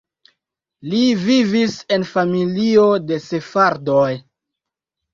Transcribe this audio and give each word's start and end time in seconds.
Li 0.93 1.01
vivis 1.25 1.77
en 1.97 2.07
familio 2.15 2.89
de 3.13 3.23
sefardoj. 3.31 4.11